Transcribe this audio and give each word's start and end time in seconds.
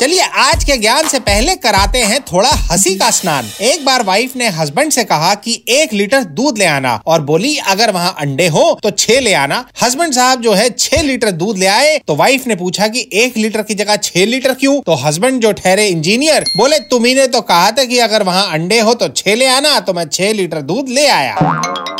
चलिए, 0.00 0.20
आज 0.20 0.64
के 0.64 0.76
ज्ञान 0.76 1.08
से 1.08 1.18
पहले 1.18 1.54
कराते 1.56 1.98
हैं 2.00 2.20
थोड़ा 2.22 2.48
हँसी 2.62 2.94
का 2.96 3.10
स्नान। 3.10 3.50
एक 3.62 3.84
बार 3.84 4.02
वाइफ 4.02 4.34
ने 4.36 4.48
हस्बैंड 4.48 4.90
से 4.92 5.04
कहा 5.04 5.34
कि 5.34 5.54
एक 5.70 5.92
लीटर 5.92 6.24
दूध 6.24 6.58
ले 6.58 6.64
आना 6.64 6.94
और 7.06 7.20
बोली, 7.22 7.56
अगर 7.58 7.90
वहाँ 7.92 8.14
अंडे 8.18 8.46
हो 8.48 8.78
तो 8.82 8.90
छह 8.90 9.20
ले 9.20 9.34
आना। 9.34 9.64
हस्बैंड 9.82 10.12
साहब 10.12 10.40
जो 10.40 10.52
है 10.52 10.68
छह 10.70 11.02
लीटर 11.02 11.30
दूध 11.32 11.58
ले 11.58 11.66
आए 11.66 11.96
तो 11.98 12.16
वाइफ 12.16 12.46
ने 12.46 12.56
पूछा 12.56 12.88
कि 12.88 13.08
एक 13.14 13.36
लीटर 13.36 13.62
की 13.62 13.74
जगह 13.74 13.96
छह 13.98 14.26
लीटर 14.26 14.54
क्यों? 14.54 14.80
तो 14.80 14.94
हस्बैंड 14.96 15.40
जो 15.42 15.52
ठहरे 15.54 15.86
इंजीनियर 15.88 16.44
बोले 16.56 16.78
तुम्ही 16.90 17.26
तो 17.26 17.40
कहा 17.42 17.70
था 17.70 17.84
कि 17.84 17.98
अगर 18.00 18.22
वहाँ 18.22 18.50
अंडे 18.52 18.80
हो 18.80 18.94
तो 18.94 19.08
छह 19.08 19.34
ले 19.34 19.46
आना 19.48 19.78
तो 19.80 19.92
मैं 19.92 20.08
छह 20.08 20.32
लीटर 20.32 20.62
दूध 20.62 20.88
ले 20.88 21.06
आया। 21.08 21.93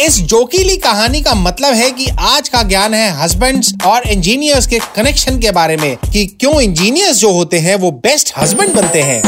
इस 0.00 0.18
जोकीली 0.20 0.76
कहानी 0.76 1.20
का 1.20 1.34
मतलब 1.34 1.74
है 1.74 1.90
कि 1.90 2.06
आज 2.18 2.48
का 2.48 2.62
ज्ञान 2.62 2.94
है 2.94 3.10
हस्बैंड्स 3.22 3.72
और 3.86 4.06
इंजीनियर्स 4.08 4.66
के 4.66 4.78
कनेक्शन 4.96 5.38
के 5.40 5.50
बारे 5.50 5.76
में 5.76 5.96
कि 6.12 6.24
क्यों 6.40 6.60
इंजीनियर्स 6.60 7.16
जो 7.16 7.32
होते 7.32 7.58
हैं 7.58 7.74
वो 7.76 7.90
बेस्ट 8.04 8.32
हस्बैंड 8.38 8.74
बनते 8.74 9.02
हैं। 9.02 9.22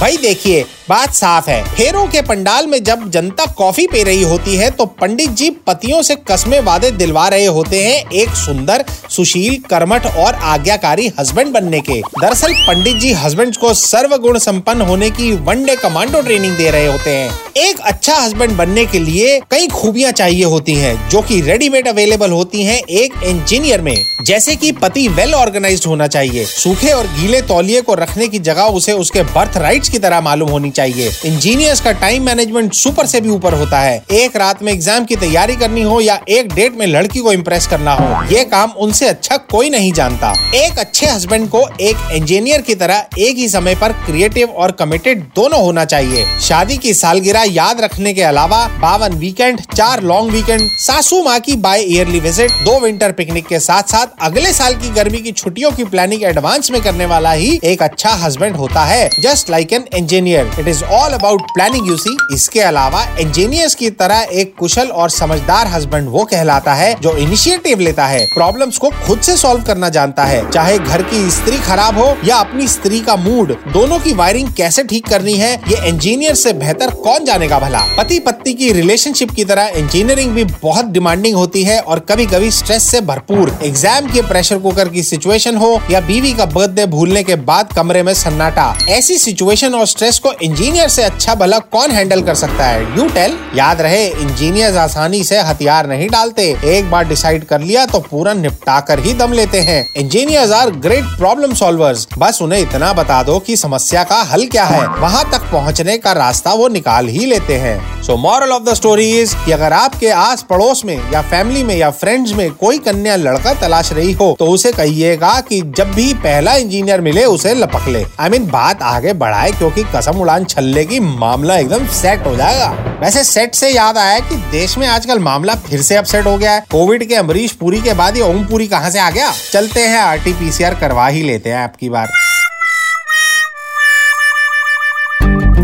भाई 0.00 0.16
देखिए 0.16 0.64
बात 0.88 1.14
साफ़ 1.14 1.48
है। 1.50 1.62
फेरों 1.66 2.06
के 2.06 2.20
पंडाल 2.22 2.66
में 2.66 2.82
जब 2.84 3.10
जनता 3.10 3.44
कॉफ़ी 3.52 3.86
पी 3.86 4.02
रही 4.02 4.22
होती 4.22 4.54
है 4.56 4.70
तो 4.70 4.84
पंडित 5.00 5.30
जी 5.30 5.48
पतियों 5.66 6.02
से 6.02 6.14
कस्मे 6.28 6.60
वादे 6.60 6.90
दिलवा 6.90 7.26
रहे 7.28 7.46
होते 7.46 7.82
हैं 7.84 8.10
एक 8.12 8.34
सुंदर, 8.36 8.84
सुशील, 9.10 9.56
कर्मठ 9.70 10.06
और 10.06 10.34
आज्ञाकारी 10.34 11.10
हस्बैंड 11.18 11.52
बनने 11.52 11.80
के। 11.80 12.00
दरअसल 12.00 12.52
पंडित 12.68 12.96
जी 12.96 13.12
हस्बैंड 13.14 13.56
को 13.56 13.72
सर्व 13.74 14.16
गुण 14.18 14.38
संपन्न 14.38 14.80
होने 14.80 15.10
की 15.10 15.32
वनडे 15.40 15.76
कमांडो 15.76 16.20
ट्रेनिंग 16.20 16.56
दे 16.56 16.70
रहे 16.70 16.86
होते 16.86 17.10
हैं। 17.10 17.30
एक 17.58 17.80
अच्छा 17.82 18.14
हस्बैंड 18.14 18.52
बनने 18.52 18.84
के 18.86 18.98
लिए 18.98 19.38
कई 19.50 19.66
खूबियाँ 19.68 20.12
चाहिए 20.12 20.44
होती 20.44 20.74
हैं, 20.74 21.08
जो 21.10 21.22
कि 21.22 21.40
रेडीमेड 21.40 21.88
अवेलेबल 21.88 22.30
होती 22.30 22.62
हैं 22.62 22.78
एक 22.80 23.22
इंजीनियर 23.24 23.80
में। 23.80 23.96
जैसे 24.22 24.56
कि 24.56 24.72
पति 24.74 25.06
वेल 25.08 25.34
ऑर्गेनाइज्ड 25.34 25.86
होना 25.86 26.06
चाहिए। 26.06 26.44
सूखे 26.46 26.92
और 26.92 27.06
गीले 27.10 27.40
तौलिए 27.42 27.80
को 27.80 27.94
रखने 27.94 28.28
की 28.28 28.38
जगह 28.40 28.62
उसे 28.72 28.92
उसके 28.94 29.22
बर्थ 29.24 29.56
राइट्स 29.56 29.88
की 29.88 29.98
तरह 29.98 30.20
मालूम 30.20 30.48
होनी 30.50 30.70
चाहिए। 30.76 31.10
इंजीनियर्स 31.26 31.80
का 31.80 31.92
टाइम 31.96 32.24
मैनेजमेंट 32.26 32.72
सुपर 32.74 33.06
से 33.06 33.20
भी 33.20 33.28
ऊपर 33.30 33.54
होता 33.54 33.80
है। 33.80 34.02
एक 34.14 34.36
रात 34.36 34.62
में 34.62 34.72
एग्ज़ाम 34.72 35.04
की 35.04 35.16
तैयारी 35.16 35.56
करनी 35.56 35.82
हो 35.82 36.00
या 36.00 36.18
एक 36.30 36.52
डेट 36.54 36.76
में 36.76 36.86
लड़की 36.86 37.20
को 37.20 37.32
इम्प्रेस 37.32 37.66
करना 37.66 37.94
हो, 37.94 38.22
ये 38.26 38.44
काम 38.46 38.72
उनसे 38.78 39.08
अच्छा 39.08 39.36
कोई 39.50 39.70
नहीं 39.70 39.92
जानता। 39.92 40.32
एक 40.56 40.78
अच्छे 40.78 41.06
हस्बैंड 41.06 41.48
को 41.50 41.66
एक 41.80 42.10
इंजीनियर 42.14 42.62
की 42.62 42.74
तरह 42.76 43.06
एक 43.18 43.36
ही 43.36 43.48
समय 43.48 43.74
पर 43.76 43.92
क्रिएटिव 44.06 44.50
और 44.50 44.72
कमिटेड 44.74 45.22
दोनों 45.36 45.60
होना 45.60 45.84
चाहिए। 45.86 46.24
शादी 46.40 46.76
की 46.76 46.94
सालगिरह 46.94 47.44
याद 47.50 47.80
रखने 47.80 48.12
के 48.14 48.22
अलावा 48.24 48.66
बावन 48.80 49.12
वीकेंड 49.18 49.60
चार 49.66 50.02
लॉन्ग 50.04 50.32
वीकेंड 50.32 50.68
सासू 50.78 51.22
माँ 51.22 51.38
की 51.40 51.56
बाय 51.58 51.82
ईयरली 51.86 52.20
विज़िट 52.20 52.50
दो 52.64 52.78
विंटर 52.80 53.12
पिकनिक 53.12 53.46
के 53.46 53.60
साथ 53.60 53.90
साथ 53.90 54.22
अगले 54.22 54.52
साल 54.52 54.74
की 54.74 54.90
गर्मी 54.92 55.18
की 55.18 55.32
छुट्टियों 55.32 55.70
की 55.72 55.84
प्लानिंग 55.86 56.22
एडवांस 56.24 56.70
में 56.70 56.80
करने 56.82 57.06
वाला 57.06 57.32
ही 57.32 57.58
एक 57.64 57.82
अच्छा 57.82 58.10
हस्बैंड 58.16 58.56
होता 58.56 58.84
है 58.84 59.08
just 59.20 59.50
like 59.50 59.72
an 59.72 59.84
engineer 59.96 60.52
it 60.66 60.70
is 60.70 60.82
all 60.86 61.12
about 61.12 61.42
planning 61.48 61.88
you 61.88 61.96
see 61.96 62.16
इसके 62.34 62.60
अलावा 62.62 63.02
इंजीनियर्स 63.20 63.74
की 63.74 63.90
तरह 63.96 64.26
एक 64.34 64.54
कुशल 64.58 64.88
और 64.92 65.10
समझदार 65.10 65.66
हस्बैंड 65.66 66.08
वो 66.08 66.24
कहलाता 66.26 66.72
है 66.74 66.94
जो 67.00 67.16
इनिशिएटिव 67.18 67.80
लेता 67.80 68.06
है 68.06 68.24
प्रॉब्लम्स 68.28 68.78
को 68.78 68.90
खुद 68.98 69.20
से 69.20 69.36
सॉल्व 69.36 69.62
करना 69.64 69.88
जानता 69.88 70.24
है 70.24 70.40
चाहे 70.50 70.78
घर 70.78 71.02
की 71.04 71.30
स्त्री 71.30 71.58
खराब 71.60 71.98
हो 71.98 72.06
या 72.24 72.36
अपनी 72.38 72.66
स्त्री 72.68 73.00
का 73.00 73.16
मूड 73.18 73.52
दोनों 73.72 73.98
की 73.98 74.12
वायरिंग 74.14 74.48
कैसे 74.56 74.84
ठीक 74.84 75.06
करनी 75.08 75.34
है 75.34 75.52
ये 75.68 75.88
इंजीनियर 75.88 76.34
से 76.36 76.52
बेहतर 76.54 76.90
कौन 77.02 77.24
जानेगा 77.24 77.58
भला 77.58 77.84
पति 77.98 78.18
पत्नी 78.20 78.54
की 78.54 78.72
रिलेशनशिप 78.72 79.30
की 79.30 79.44
तरह 79.44 79.78
इंजीनियरिंग 79.78 80.34
भी 80.34 80.44
बहुत 80.56 80.86
डिमांडिंग 80.92 81.36
होती 81.36 81.62
है 81.64 81.80
और 81.82 82.00
कभी 82.08 82.26
कभी 82.26 82.50
स्ट्रेस 82.52 82.90
से 82.90 83.00
भरपूर 83.04 83.56
एग्ज़ाम 83.62 84.08
के 84.08 84.22
प्रेशर 84.24 84.58
कुकर 84.58 84.88
की 84.88 85.02
सिचुएशन 85.04 85.56
हो 85.58 85.72
या 85.90 86.00
बीवी 86.02 86.32
का 86.34 86.46
बर्थडे 86.50 86.86
भूलने 86.88 87.22
के 87.24 87.36
बाद 87.46 87.72
कमरे 87.74 88.02
में 88.02 88.12
सन्नाटा 88.16 88.68
ऐसी 88.90 89.18
सिचुएशन 89.20 89.74
और 89.74 89.86
स्ट्रेस 89.86 90.18
को 90.18 90.32
इंजीनियर 90.56 90.88
से 90.88 91.02
अच्छा 91.02 91.34
भला 91.34 91.58
कौन 91.72 91.90
हैंडल 91.90 92.20
कर 92.22 92.34
सकता 92.34 92.66
है? 92.66 92.84
यू 92.98 93.06
टेल 93.14 93.36
याद 93.54 93.80
रहे 93.80 94.06
इंजीनियर 94.08 94.76
आसानी 94.78 95.22
से 95.24 95.38
हथियार 95.38 95.86
नहीं 95.86 96.08
डालते। 96.08 96.44
एक 96.66 96.90
बार 96.90 97.08
डिसाइड 97.08 97.44
कर 97.44 97.60
लिया 97.60 97.84
तो 97.86 97.98
पूरा 98.00 98.32
निपटा 98.34 98.78
कर 98.80 98.98
ही 98.98 99.12
दम 99.14 99.32
लेते 99.32 99.60
हैं। 99.60 99.84
Engineers 99.96 100.52
are 100.52 100.70
great 100.86 101.04
problem 101.18 101.54
solvers. 101.54 102.06
बस 102.18 102.40
उन्हें 102.42 102.60
इतना 102.60 102.92
बता 102.92 103.22
दो 103.22 103.38
कि 103.38 103.56
समस्या 103.56 104.04
का 104.04 104.20
हल 104.22 104.46
क्या 104.46 104.64
है। 104.64 104.86
वहाँ 105.00 105.24
तक 105.32 105.44
पहुँचने 105.52 105.98
का 105.98 106.12
रास्ता 106.12 106.52
वो 106.52 106.68
निकाल 106.68 107.08
ही 107.08 107.26
लेते 107.26 107.56
हैं। 107.56 107.76
So 108.02 108.16
moral 108.16 108.52
of 108.52 108.62
the 108.62 108.74
story 108.74 109.10
is 109.20 109.34
कि 109.44 109.52
अगर 109.52 109.72
आपके 109.72 110.10
आस 110.12 110.46
पड़ोस 110.50 110.84
में 110.84 110.96
या 111.12 111.22
फैमिली 111.24 111.62
में 111.64 111.74
या 111.76 111.90
फ्रेंड्स 111.92 112.32
में 112.32 112.50
कोई 112.54 112.78
कन्या 112.78 113.16
लड़का 113.18 113.54
तलाश 113.60 113.92
रही 113.92 114.12
हो 114.14 114.34
तो 114.38 114.46
उसे 114.46 114.72
कहिएगा 114.72 115.34
कि 115.48 115.60
जब 115.76 115.92
भी 115.92 116.12
पहला 116.24 116.54
इंजीनियर 116.56 117.00
मिले 117.00 117.24
उसे 117.26 117.54
लपक 117.54 117.88
ले। 117.88 117.98
आई 117.98 118.28
I 118.28 118.30
मीन 118.30 118.40
mean, 118.40 118.52
बात 118.52 118.82
आगे 118.86 119.12
बढ़ाए 119.14 119.52
क्योंकि 119.52 119.84
कसम 119.96 120.20
उड़ान 120.20 120.44
छल्ले 120.48 120.84
की 120.84 121.00
मामला 121.00 121.56
एकदम 121.56 121.86
सेट 121.86 122.26
हो 122.26 122.36
जाएगा। 122.36 122.98
वैसे 123.00 123.24
सेट 123.24 123.54
से 123.54 123.70
याद 123.70 123.98
आया 123.98 124.18
कि 124.20 124.36
देश 124.36 124.78
में 124.78 124.86
आजकल 124.88 125.18
मामला 125.18 125.54
फिर 125.54 125.82
से 125.82 125.96
अपसेट 125.96 126.26
हो 126.26 126.38
गया 126.38 126.52
है। 126.52 126.64
कोविड 126.72 127.08
के 127.08 127.14
अमरीश 127.14 127.52
पुरी 127.52 127.80
के 127.80 127.94
बाद 127.94 128.16
ये 128.16 128.22
ओम 128.22 128.44
पुरी 128.46 128.66
कहाँ 128.66 128.90
से 128.90 128.98
आ 128.98 129.10
गया? 129.10 129.32
चलते 129.52 129.80
हैं 129.80 130.00
आरटीपीसीआर 130.00 130.74
करवा 130.74 131.06
ही 131.08 131.22
लेते 131.22 131.50
हैं 131.50 131.58
आपकी 131.58 131.88
बार। 131.88 132.06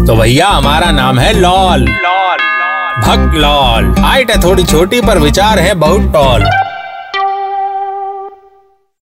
तो 0.07 0.17
भैया, 0.17 0.49
हमारा 0.49 0.91
नाम 0.91 1.19
है 1.19 1.33
लॉल। 1.33 1.81
लॉल 1.81 2.39
भक्त 2.99 3.35
लॉल। 3.35 3.95
हाइट 3.99 4.31
है 4.31 4.43
थोड़ी 4.43 4.65
छोटी, 4.65 5.01
पर 5.01 5.19
विचार 5.19 5.59
है 5.59 5.75
बहुत 5.75 6.13
टॉल 6.13 6.45